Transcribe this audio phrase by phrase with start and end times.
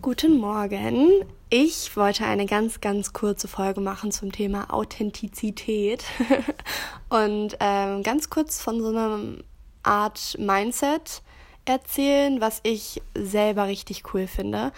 [0.00, 1.24] Guten Morgen.
[1.50, 6.04] Ich wollte eine ganz, ganz kurze Folge machen zum Thema Authentizität
[7.08, 9.18] und ähm, ganz kurz von so einer
[9.82, 11.22] Art Mindset
[11.64, 14.70] erzählen, was ich selber richtig cool finde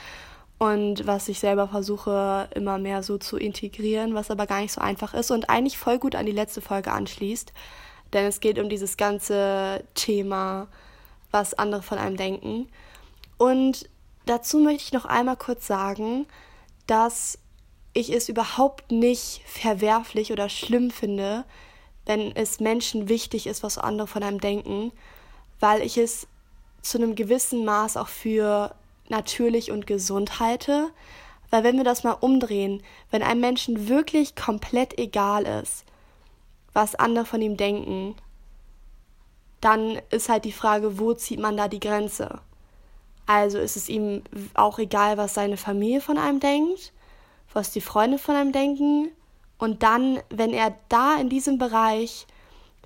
[0.57, 4.81] und was ich selber versuche immer mehr so zu integrieren, was aber gar nicht so
[4.81, 7.53] einfach ist und eigentlich voll gut an die letzte Folge anschließt,
[8.15, 10.69] denn es geht um dieses ganze Thema,
[11.31, 12.71] was andere von einem denken.
[13.37, 13.87] Und
[14.31, 16.27] dazu möchte ich noch einmal kurz sagen,
[16.87, 17.39] dass
[17.93, 21.45] ich es überhaupt nicht verwerflich oder schlimm finde,
[22.07, 24.93] wenn es Menschen wichtig ist, was andere von einem denken,
[25.59, 26.29] weil ich es
[26.81, 28.75] zu einem gewissen Maß auch für
[29.09, 30.91] natürlich und gesund halte.
[31.51, 35.85] Weil wenn wir das mal umdrehen, wenn einem Menschen wirklich komplett egal ist,
[36.73, 38.15] was andere von ihm denken,
[39.61, 42.41] dann ist halt die Frage, wo zieht man da die Grenze?
[43.31, 46.93] Also ist es ihm auch egal, was seine Familie von einem denkt,
[47.53, 49.13] was die Freunde von einem denken.
[49.57, 52.27] Und dann, wenn er da in diesem Bereich,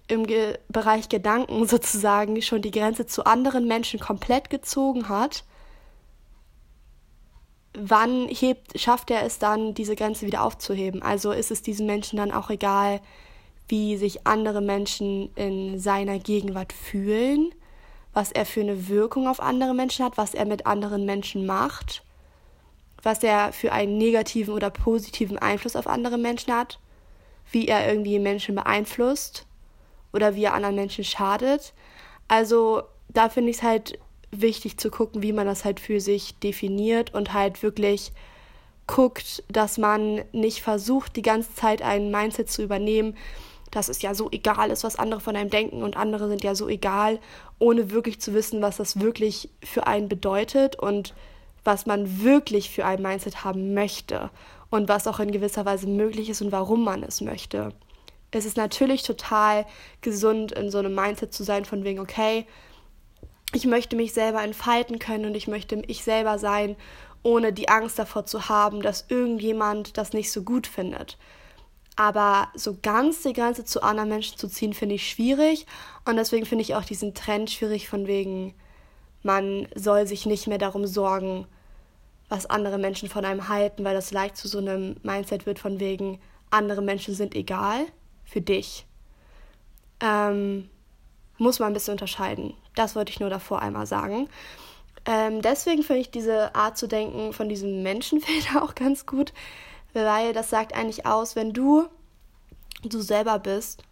[0.06, 5.44] im Ge Bereich Gedanken sozusagen, schon die Grenze zu anderen Menschen komplett gezogen hat,
[7.72, 11.00] wann hebt, schafft er es dann, diese Grenze wieder aufzuheben?
[11.00, 13.00] Also ist es diesen Menschen dann auch egal,
[13.68, 17.54] wie sich andere Menschen in seiner Gegenwart fühlen?
[18.14, 22.02] Was er für eine Wirkung auf andere Menschen hat, was er mit anderen Menschen macht,
[23.02, 26.78] was er für einen negativen oder positiven Einfluss auf andere Menschen hat,
[27.50, 29.46] wie er irgendwie Menschen beeinflusst
[30.12, 31.74] oder wie er anderen Menschen schadet.
[32.28, 33.98] Also da finde ich es halt
[34.30, 38.12] wichtig zu gucken, wie man das halt für sich definiert und halt wirklich
[38.86, 43.16] guckt, dass man nicht versucht, die ganze Zeit ein Mindset zu übernehmen,
[43.74, 46.54] dass es ja so egal ist, was andere von einem denken und andere sind ja
[46.54, 47.18] so egal,
[47.58, 51.12] ohne wirklich zu wissen, was das wirklich für einen bedeutet und
[51.64, 54.30] was man wirklich für ein Mindset haben möchte
[54.70, 57.72] und was auch in gewisser Weise möglich ist und warum man es möchte.
[58.30, 59.66] Es ist natürlich total
[60.02, 62.46] gesund, in so einem Mindset zu sein, von wegen, okay,
[63.52, 66.76] ich möchte mich selber entfalten können und ich möchte ich selber sein,
[67.22, 71.16] ohne die Angst davor zu haben, dass irgendjemand das nicht so gut findet.
[71.96, 75.66] Aber so ganz die Grenze zu anderen Menschen zu ziehen, finde ich schwierig.
[76.04, 78.54] Und deswegen finde ich auch diesen Trend schwierig, von wegen,
[79.22, 81.46] man soll sich nicht mehr darum sorgen,
[82.28, 85.78] was andere Menschen von einem halten, weil das leicht zu so einem Mindset wird, von
[85.78, 87.86] wegen, andere Menschen sind egal
[88.24, 88.86] für dich.
[90.00, 90.68] Ähm,
[91.38, 92.54] muss man ein bisschen unterscheiden.
[92.74, 94.28] Das wollte ich nur davor einmal sagen.
[95.06, 99.32] Ähm, deswegen finde ich diese Art zu denken von diesem Menschenfilter auch ganz gut,
[99.94, 101.88] weil das sagt eigentlich aus, wenn du
[102.82, 103.82] du selber bist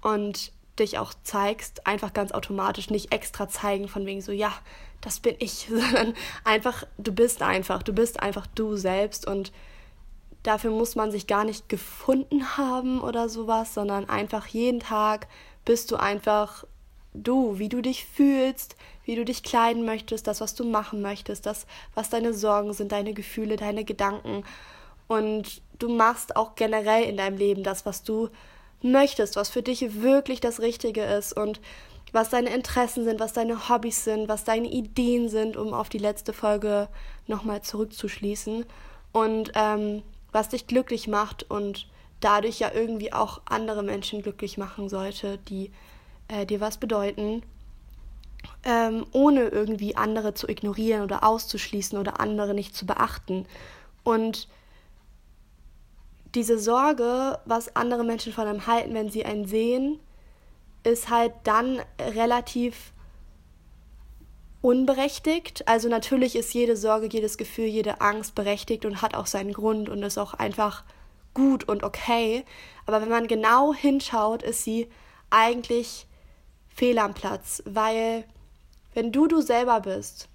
[0.00, 4.52] und dich auch zeigst, einfach ganz automatisch, nicht extra zeigen von wegen so, ja,
[5.00, 6.14] das bin ich, sondern
[6.44, 9.52] einfach, du bist einfach, du bist einfach du selbst und
[10.42, 15.26] dafür muss man sich gar nicht gefunden haben oder sowas, sondern einfach jeden Tag
[15.64, 16.64] bist du einfach
[17.12, 21.46] du, wie du dich fühlst, wie du dich kleiden möchtest, das, was du machen möchtest,
[21.46, 24.44] das, was deine Sorgen sind, deine Gefühle, deine Gedanken
[25.08, 28.28] und du machst auch generell in deinem Leben das, was du
[28.82, 31.60] möchtest, was für dich wirklich das Richtige ist und
[32.12, 35.98] was deine Interessen sind, was deine Hobbys sind, was deine Ideen sind, um auf die
[35.98, 36.88] letzte Folge
[37.26, 38.64] nochmal zurückzuschließen
[39.12, 40.02] und ähm,
[40.32, 41.88] was dich glücklich macht und
[42.20, 45.70] dadurch ja irgendwie auch andere Menschen glücklich machen sollte, die
[46.28, 47.42] äh, dir was bedeuten,
[48.64, 53.46] ähm, ohne irgendwie andere zu ignorieren oder auszuschließen oder andere nicht zu beachten.
[54.02, 54.48] Und
[56.34, 60.00] diese Sorge, was andere Menschen von einem halten, wenn sie einen sehen,
[60.84, 62.92] ist halt dann relativ
[64.60, 65.66] unberechtigt.
[65.66, 69.88] Also natürlich ist jede Sorge, jedes Gefühl, jede Angst berechtigt und hat auch seinen Grund
[69.88, 70.84] und ist auch einfach
[71.34, 72.44] gut und okay.
[72.86, 74.88] Aber wenn man genau hinschaut, ist sie
[75.30, 76.06] eigentlich
[76.68, 78.24] fehl am Platz, weil
[78.94, 80.28] wenn du du selber bist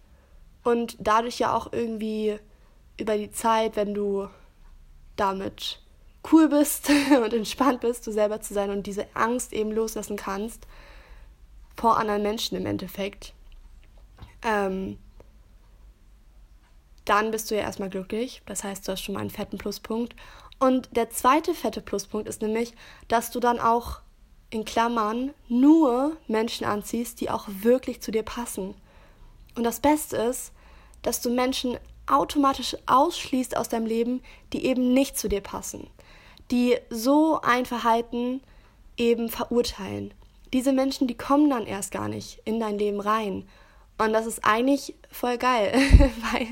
[0.63, 2.39] und dadurch ja auch irgendwie
[2.97, 4.27] über die Zeit, wenn du
[5.15, 5.82] damit
[6.31, 6.89] cool bist
[7.23, 10.67] und entspannt bist, du selber zu sein und diese Angst eben loslassen kannst
[11.75, 13.33] vor anderen Menschen im Endeffekt,
[14.43, 14.97] ähm,
[17.05, 18.41] dann bist du ja erstmal glücklich.
[18.45, 20.15] Das heißt, du hast schon mal einen fetten Pluspunkt.
[20.59, 22.73] Und der zweite fette Pluspunkt ist nämlich,
[23.07, 23.99] dass du dann auch
[24.49, 28.75] in Klammern nur Menschen anziehst, die auch wirklich zu dir passen.
[29.55, 30.53] Und das Beste ist,
[31.01, 34.21] dass du Menschen automatisch ausschließt aus deinem Leben,
[34.53, 35.89] die eben nicht zu dir passen
[36.51, 38.41] die so ein Verhalten
[38.97, 40.13] eben verurteilen.
[40.53, 43.47] Diese Menschen, die kommen dann erst gar nicht in dein Leben rein.
[43.97, 45.73] Und das ist eigentlich voll geil,
[46.31, 46.47] weil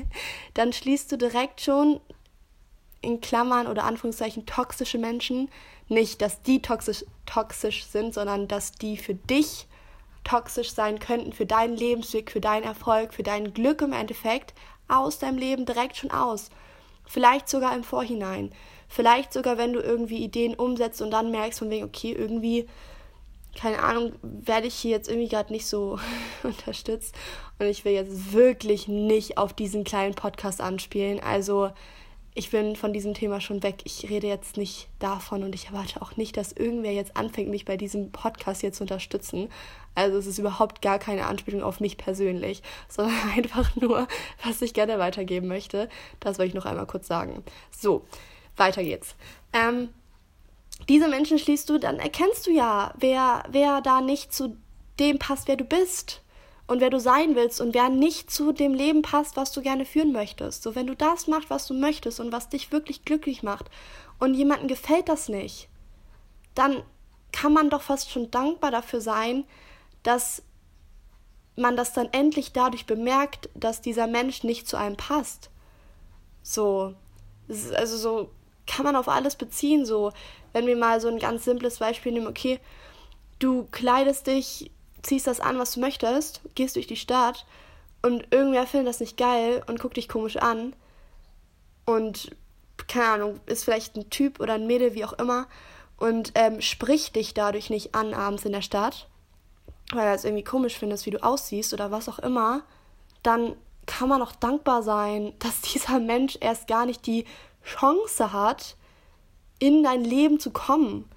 [0.54, 2.00] dann schließt du direkt schon
[3.00, 5.48] in Klammern oder Anführungszeichen toxische Menschen,
[5.88, 9.66] nicht, dass die toxisch, toxisch sind, sondern dass die für dich
[10.24, 14.54] toxisch sein könnten, für deinen Lebensweg, für deinen Erfolg, für dein Glück im Endeffekt,
[14.88, 16.50] aus deinem Leben direkt schon aus.
[17.06, 18.52] Vielleicht sogar im Vorhinein.
[18.88, 22.66] Vielleicht sogar, wenn du irgendwie Ideen umsetzt und dann merkst von wegen, okay, irgendwie,
[23.58, 25.98] keine Ahnung, werde ich hier jetzt irgendwie gerade nicht so
[26.42, 27.14] unterstützt.
[27.58, 31.20] Und ich will jetzt wirklich nicht auf diesen kleinen Podcast anspielen.
[31.20, 31.70] Also
[32.34, 33.82] ich bin von diesem Thema schon weg.
[33.84, 37.66] Ich rede jetzt nicht davon und ich erwarte auch nicht, dass irgendwer jetzt anfängt, mich
[37.66, 39.50] bei diesem Podcast hier zu unterstützen.
[39.94, 44.08] Also es ist überhaupt gar keine Anspielung auf mich persönlich, sondern einfach nur,
[44.44, 45.90] was ich gerne weitergeben möchte.
[46.20, 47.44] Das wollte ich noch einmal kurz sagen.
[47.70, 48.06] So,
[48.56, 49.14] weiter geht's.
[49.52, 49.90] Ähm,
[50.88, 54.56] diese Menschen schließt du, dann erkennst du ja, wer, wer da nicht zu
[54.98, 56.21] dem passt, wer du bist
[56.72, 59.84] und wer du sein willst und wer nicht zu dem Leben passt, was du gerne
[59.84, 60.62] führen möchtest.
[60.62, 63.66] So, wenn du das machst, was du möchtest und was dich wirklich glücklich macht
[64.18, 65.68] und jemandem gefällt das nicht,
[66.54, 66.82] dann
[67.30, 69.44] kann man doch fast schon dankbar dafür sein,
[70.02, 70.42] dass
[71.56, 75.50] man das dann endlich dadurch bemerkt, dass dieser Mensch nicht zu einem passt.
[76.42, 76.94] So,
[77.48, 78.30] also so
[78.66, 79.84] kann man auf alles beziehen.
[79.84, 80.10] So,
[80.54, 82.60] wenn wir mal so ein ganz simples Beispiel nehmen, okay,
[83.38, 84.70] du kleidest dich
[85.02, 87.46] ziehst das an, was du möchtest, gehst durch die Stadt
[88.02, 90.74] und irgendwer findet das nicht geil und guckt dich komisch an
[91.84, 92.34] und
[92.88, 95.46] keine Ahnung, ist vielleicht ein Typ oder ein Mädel, wie auch immer,
[95.96, 99.08] und ähm, spricht dich dadurch nicht an abends in der Stadt,
[99.92, 102.62] weil er es irgendwie komisch findest, wie du aussiehst oder was auch immer,
[103.22, 103.54] dann
[103.86, 107.24] kann man auch dankbar sein, dass dieser Mensch erst gar nicht die
[107.64, 108.76] Chance hat,
[109.58, 111.08] in dein Leben zu kommen.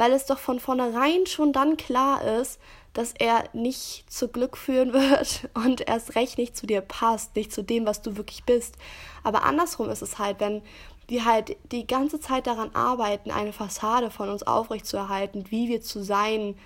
[0.00, 2.58] Weil es doch von vornherein schon dann klar ist,
[2.94, 7.52] dass er nicht zu Glück führen wird und erst recht nicht zu dir passt, nicht
[7.52, 8.76] zu dem, was du wirklich bist.
[9.24, 10.62] Aber andersrum ist es halt, wenn
[11.06, 16.02] wir halt die ganze Zeit daran arbeiten, eine Fassade von uns aufrechtzuerhalten, wie wir zu
[16.02, 16.56] sein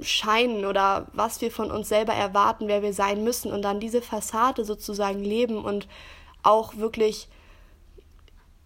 [0.00, 4.02] scheinen oder was wir von uns selber erwarten, wer wir sein müssen und dann diese
[4.02, 5.88] Fassade sozusagen leben und
[6.44, 7.26] auch wirklich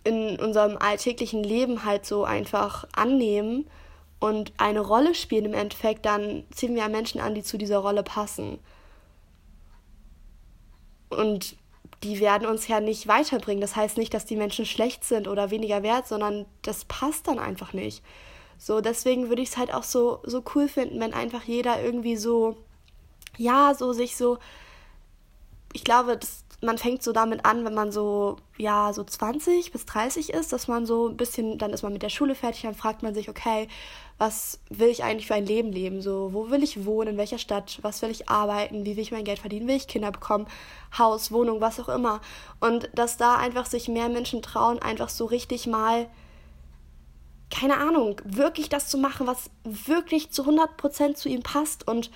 [0.04, 3.68] in unserem alltäglichen Leben halt so einfach annehmen
[4.18, 8.02] und eine Rolle spielen im Endeffekt, dann ziehen wir Menschen an, die zu dieser Rolle
[8.02, 8.58] passen.
[11.10, 11.56] Und
[12.02, 13.60] die werden uns ja nicht weiterbringen.
[13.60, 17.38] Das heißt nicht, dass die Menschen schlecht sind oder weniger wert, sondern das passt dann
[17.38, 18.02] einfach nicht.
[18.58, 22.16] So, deswegen würde ich es halt auch so, so cool finden, wenn einfach jeder irgendwie
[22.16, 22.56] so,
[23.36, 24.38] ja, so sich so,
[25.72, 29.84] ich glaube, das man fängt so damit an, wenn man so, ja, so 20 bis
[29.84, 32.76] 30 ist, dass man so ein bisschen, dann ist man mit der Schule fertig, dann
[32.76, 33.66] fragt man sich, okay,
[34.16, 36.00] was will ich eigentlich für ein Leben leben?
[36.00, 39.10] So, wo will ich wohnen, in welcher Stadt, was will ich arbeiten, wie will ich
[39.10, 40.46] mein Geld verdienen, will ich Kinder bekommen,
[40.96, 42.20] Haus, Wohnung, was auch immer.
[42.60, 46.08] Und dass da einfach sich mehr Menschen trauen, einfach so richtig mal,
[47.50, 52.12] keine Ahnung, wirklich das zu machen, was wirklich zu 100% zu ihm passt und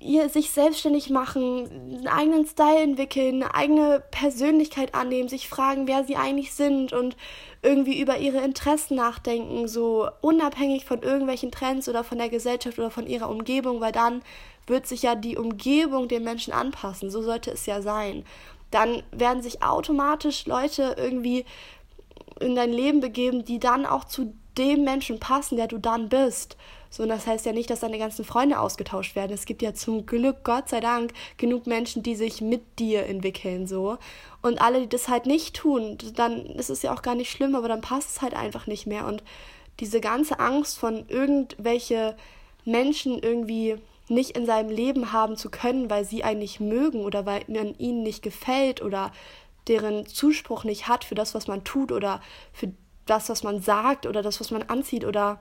[0.00, 6.04] ihr sich selbstständig machen, einen eigenen Style entwickeln, eine eigene Persönlichkeit annehmen, sich fragen, wer
[6.04, 7.16] sie eigentlich sind und
[7.62, 12.90] irgendwie über ihre Interessen nachdenken, so unabhängig von irgendwelchen Trends oder von der Gesellschaft oder
[12.90, 14.22] von ihrer Umgebung, weil dann
[14.68, 18.24] wird sich ja die Umgebung den Menschen anpassen, so sollte es ja sein.
[18.70, 21.44] Dann werden sich automatisch Leute irgendwie
[22.38, 26.56] in dein Leben begeben, die dann auch zu dem Menschen passen, der du dann bist.
[26.90, 29.32] So, und das heißt ja nicht, dass deine ganzen Freunde ausgetauscht werden.
[29.32, 33.66] Es gibt ja zum Glück, Gott sei Dank, genug Menschen, die sich mit dir entwickeln,
[33.66, 33.98] so.
[34.40, 37.54] Und alle, die das halt nicht tun, dann ist es ja auch gar nicht schlimm,
[37.54, 39.06] aber dann passt es halt einfach nicht mehr.
[39.06, 39.22] Und
[39.80, 42.16] diese ganze Angst von irgendwelche
[42.64, 43.76] Menschen irgendwie
[44.08, 47.74] nicht in seinem Leben haben zu können, weil sie einen nicht mögen oder weil man
[47.78, 49.12] ihnen nicht gefällt oder
[49.66, 52.72] deren Zuspruch nicht hat für das, was man tut oder für
[53.06, 55.40] das, was man sagt oder das, was man anzieht oder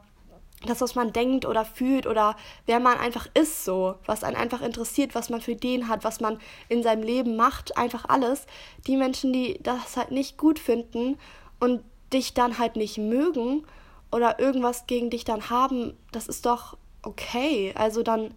[0.65, 2.35] das, was man denkt oder fühlt oder
[2.65, 6.19] wer man einfach ist, so, was einen einfach interessiert, was man für den hat, was
[6.19, 8.47] man in seinem Leben macht, einfach alles.
[8.87, 11.17] Die Menschen, die das halt nicht gut finden
[11.59, 13.65] und dich dann halt nicht mögen
[14.11, 17.73] oder irgendwas gegen dich dann haben, das ist doch okay.
[17.75, 18.33] Also dann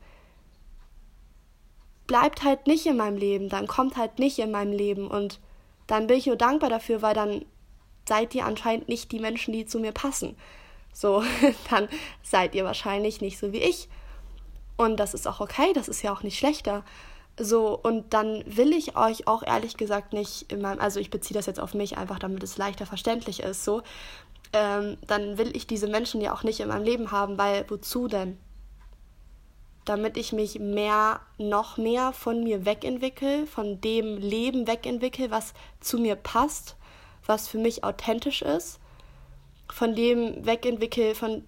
[2.07, 5.41] bleibt halt nicht in meinem Leben, dann kommt halt nicht in meinem Leben und
[5.87, 7.45] dann bin ich nur dankbar dafür, weil dann
[8.09, 10.37] seid ihr anscheinend nicht die Menschen, die zu mir passen.
[10.93, 11.23] So,
[11.71, 11.89] dann
[12.23, 13.89] seid ihr wahrscheinlich nicht so wie ich.
[14.77, 16.85] Und das ist auch okay, das ist ja auch nicht schlechter.
[17.39, 21.37] So, und dann will ich euch auch ehrlich gesagt nicht in meinem, also ich beziehe
[21.39, 23.83] das jetzt auf mich einfach, damit es leichter verständlich ist, so,
[24.53, 28.09] ähm, dann will ich diese Menschen ja auch nicht in meinem Leben haben, weil wozu
[28.09, 28.39] denn?
[29.85, 35.99] damit ich mich mehr, noch mehr von mir wegentwickle, von dem Leben wegentwickle, was zu
[35.99, 36.77] mir passt,
[37.27, 38.80] was für mich authentisch ist,
[39.73, 41.45] von dem wegentwickle, von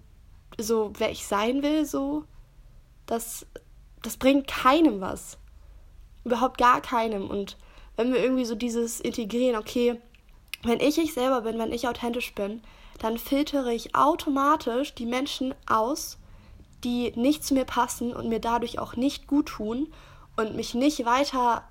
[0.57, 2.23] so, wer ich sein will, so,
[3.05, 3.45] das,
[4.01, 5.37] das bringt keinem was.
[6.23, 7.29] Überhaupt gar keinem.
[7.29, 7.57] Und
[7.95, 9.99] wenn wir irgendwie so dieses integrieren, okay,
[10.63, 12.61] wenn ich ich selber bin, wenn ich authentisch bin,
[12.99, 16.17] dann filtere ich automatisch die Menschen aus,
[16.83, 19.91] die nicht zu mir passen und mir dadurch auch nicht gut tun
[20.37, 21.63] und mich nicht weiter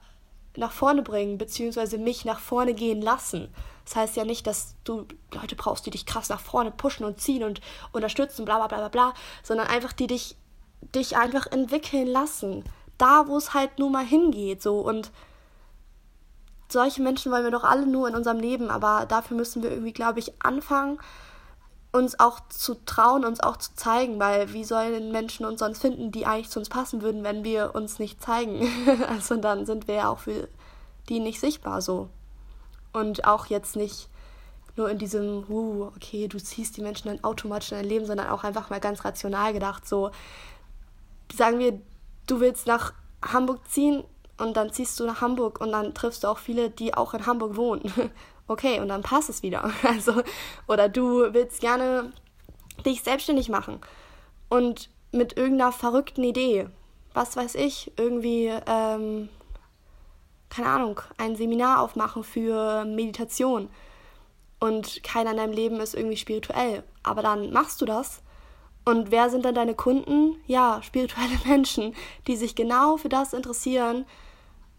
[0.57, 3.49] nach vorne bringen, beziehungsweise mich nach vorne gehen lassen.
[3.85, 7.21] Das heißt ja nicht, dass du Leute brauchst, die dich krass nach vorne pushen und
[7.21, 7.61] ziehen und
[7.93, 10.37] unterstützen, bla bla bla bla bla, sondern einfach die dich,
[10.95, 12.65] dich einfach entwickeln lassen.
[12.99, 15.11] Da, wo es halt nun mal hingeht, so und
[16.69, 19.93] solche Menschen wollen wir doch alle nur in unserem Leben, aber dafür müssen wir irgendwie,
[19.93, 20.99] glaube ich, anfangen,
[21.93, 26.11] uns auch zu trauen, uns auch zu zeigen, weil wie sollen Menschen uns sonst finden,
[26.11, 28.67] die eigentlich zu uns passen würden, wenn wir uns nicht zeigen?
[29.09, 30.49] also dann sind wir ja auch für
[31.09, 32.09] die nicht sichtbar so.
[32.93, 34.09] Und auch jetzt nicht
[34.77, 38.29] nur in diesem, uh, okay, du ziehst die Menschen dann automatisch in dein Leben, sondern
[38.29, 40.11] auch einfach mal ganz rational gedacht, so,
[41.35, 41.81] sagen wir,
[42.27, 44.05] du willst nach Hamburg ziehen
[44.39, 47.27] und dann ziehst du nach Hamburg und dann triffst du auch viele, die auch in
[47.27, 47.93] Hamburg wohnen.
[48.49, 49.71] okay, und dann passt es wieder.
[49.83, 50.23] Also,
[50.67, 52.13] oder du willst gerne
[52.85, 53.81] dich selbstständig machen
[54.49, 56.69] und mit irgendeiner verrückten Idee,
[57.13, 59.29] was weiß ich, irgendwie, ähm,
[60.53, 63.71] keine Ahnung, ein Seminar aufmachen für Meditation
[64.61, 66.85] und keiner in deinem Leben ist irgendwie spirituell.
[67.03, 68.23] Aber dann machst du das.
[68.85, 70.37] Und wer sind dann deine Kunden?
[70.47, 71.95] Ja, spirituelle Menschen,
[72.27, 74.05] die sich genau für das interessieren,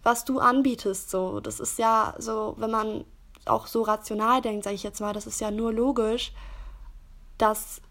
[0.03, 1.09] was du anbietest.
[1.09, 3.03] So, das ist ja so, wenn man
[3.45, 6.33] auch so rational denkt, sage ich jetzt mal, das ist ja nur logisch,
[7.39, 7.81] dass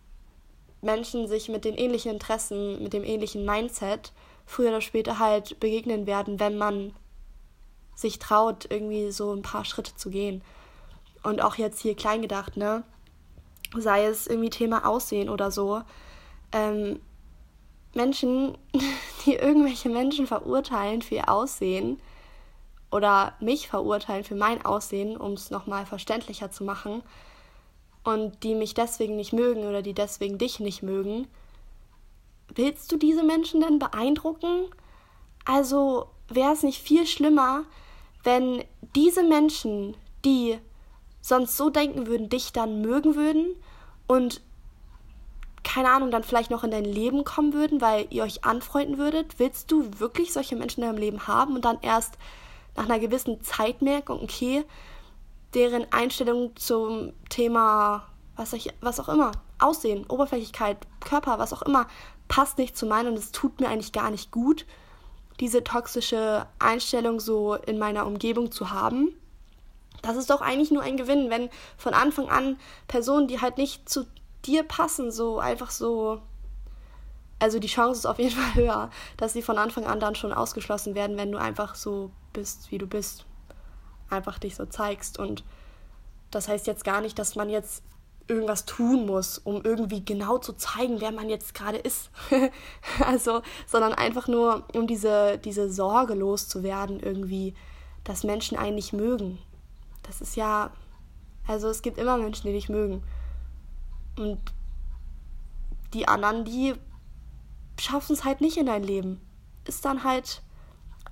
[0.82, 4.12] Menschen sich mit den ähnlichen Interessen, mit dem ähnlichen Mindset
[4.46, 6.94] früher oder später halt begegnen werden, wenn man
[8.02, 10.42] sich traut, irgendwie so ein paar Schritte zu gehen.
[11.22, 12.82] Und auch jetzt hier klein gedacht, ne?
[13.74, 15.82] Sei es irgendwie Thema Aussehen oder so.
[16.52, 17.00] Ähm,
[17.94, 18.58] Menschen,
[19.24, 22.00] die irgendwelche Menschen verurteilen für ihr Aussehen,
[22.90, 27.02] oder mich verurteilen für mein Aussehen, um es nochmal verständlicher zu machen,
[28.04, 31.28] und die mich deswegen nicht mögen oder die deswegen dich nicht mögen,
[32.54, 34.66] willst du diese Menschen denn beeindrucken?
[35.44, 37.64] Also wäre es nicht viel schlimmer,
[38.24, 38.64] wenn
[38.94, 40.58] diese Menschen, die
[41.20, 43.54] sonst so denken würden, dich dann mögen würden
[44.06, 44.40] und
[45.64, 49.38] keine Ahnung, dann vielleicht noch in dein Leben kommen würden, weil ihr euch anfreunden würdet?
[49.38, 52.18] Willst du wirklich solche Menschen in deinem Leben haben und dann erst
[52.76, 54.64] nach einer gewissen Zeit merken, okay,
[55.54, 61.86] deren Einstellung zum Thema, was, ich, was auch immer, Aussehen, Oberflächlichkeit, Körper, was auch immer,
[62.28, 64.66] passt nicht zu meinen und es tut mir eigentlich gar nicht gut,
[65.42, 69.08] diese toxische Einstellung so in meiner Umgebung zu haben.
[70.00, 73.88] Das ist doch eigentlich nur ein Gewinn, wenn von Anfang an Personen, die halt nicht
[73.88, 74.06] zu
[74.44, 76.22] dir passen, so einfach so
[77.40, 80.32] also die Chance ist auf jeden Fall höher, dass sie von Anfang an dann schon
[80.32, 83.26] ausgeschlossen werden, wenn du einfach so bist, wie du bist.
[84.10, 85.18] Einfach dich so zeigst.
[85.18, 85.42] Und
[86.30, 87.82] das heißt jetzt gar nicht, dass man jetzt
[88.28, 92.10] irgendwas tun muss, um irgendwie genau zu zeigen, wer man jetzt gerade ist.
[93.06, 97.54] also, sondern einfach nur, um diese, diese Sorge loszuwerden, irgendwie,
[98.04, 99.38] dass Menschen einen nicht mögen.
[100.02, 100.70] Das ist ja,
[101.46, 103.02] also es gibt immer Menschen, die dich mögen.
[104.18, 104.40] Und
[105.94, 106.74] die anderen, die
[107.80, 109.20] schaffen es halt nicht in dein Leben.
[109.66, 110.42] Ist dann halt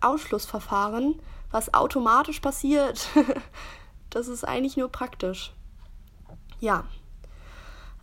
[0.00, 3.08] Ausschlussverfahren, was automatisch passiert.
[4.10, 5.52] das ist eigentlich nur praktisch.
[6.60, 6.84] Ja.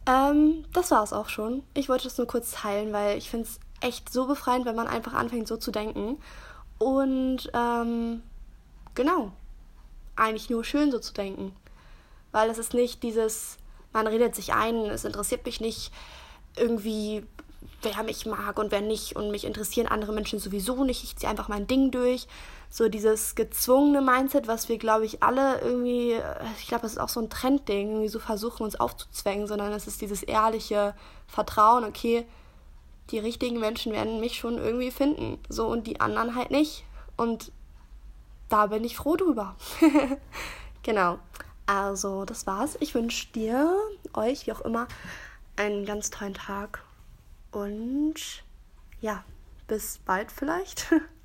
[0.07, 1.63] Ähm, das war es auch schon.
[1.73, 4.87] Ich wollte es nur kurz teilen, weil ich finde es echt so befreiend, wenn man
[4.87, 6.17] einfach anfängt, so zu denken.
[6.79, 8.23] Und ähm,
[8.95, 9.31] genau.
[10.15, 11.55] Eigentlich nur schön so zu denken.
[12.31, 13.57] Weil es ist nicht dieses,
[13.93, 15.91] man redet sich ein, es interessiert mich nicht
[16.55, 17.23] irgendwie
[17.81, 21.03] wer mich mag und wer nicht und mich interessieren andere Menschen sowieso nicht.
[21.03, 22.27] Ich ziehe einfach mein Ding durch.
[22.69, 26.19] So dieses gezwungene Mindset, was wir, glaube ich, alle irgendwie,
[26.59, 29.87] ich glaube, das ist auch so ein Trendding, irgendwie so versuchen, uns aufzuzwängen, sondern es
[29.87, 30.93] ist dieses ehrliche
[31.27, 32.25] Vertrauen, okay,
[33.11, 35.39] die richtigen Menschen werden mich schon irgendwie finden.
[35.47, 36.83] So und die anderen halt nicht.
[37.15, 37.51] Und
[38.49, 39.55] da bin ich froh drüber.
[40.83, 41.19] genau.
[41.65, 42.77] Also, das war's.
[42.79, 43.77] Ich wünsche dir,
[44.13, 44.87] euch, wie auch immer,
[45.55, 46.83] einen ganz tollen Tag
[47.51, 48.43] und
[49.01, 49.23] ja,
[49.67, 50.93] bis bald vielleicht.